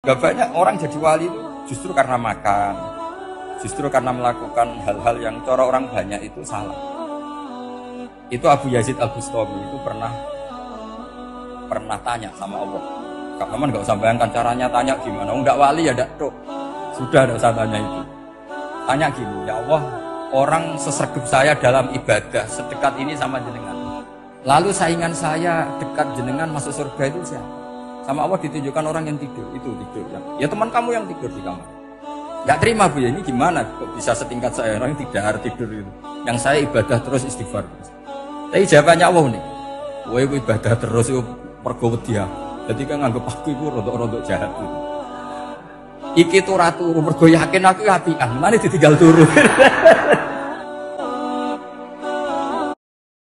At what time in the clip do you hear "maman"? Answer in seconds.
13.52-13.76